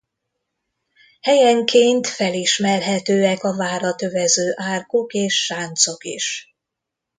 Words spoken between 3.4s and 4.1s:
a várat